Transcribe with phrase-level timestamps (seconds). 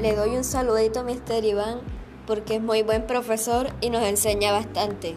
[0.00, 1.44] Le doy un saludito a Mr.
[1.44, 1.80] Iván
[2.24, 5.16] porque es muy buen profesor y nos enseña bastante.